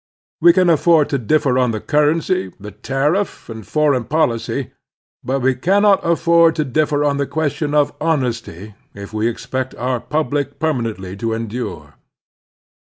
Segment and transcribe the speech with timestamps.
[0.41, 4.71] We can afford to differ on the cturency, the tariff, and foreign policy;
[5.23, 9.99] but we cannot afford to differ on the question of honesty if we expect our
[9.99, 11.93] repub lic permanently to endure.